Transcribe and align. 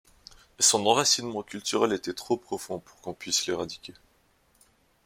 Mais 0.57 0.63
son 0.63 0.87
enracinement 0.87 1.43
culturel 1.43 1.93
était 1.93 2.15
trop 2.15 2.35
profond 2.35 2.79
pour 2.79 2.99
qu'on 3.01 3.13
puisse 3.13 3.45
l'éradiquer. 3.45 3.93